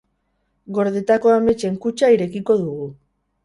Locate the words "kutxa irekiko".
1.87-2.61